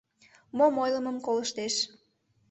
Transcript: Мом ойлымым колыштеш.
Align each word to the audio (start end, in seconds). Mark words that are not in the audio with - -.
Мом 0.57 0.73
ойлымым 0.83 1.17
колыштеш. 1.25 1.75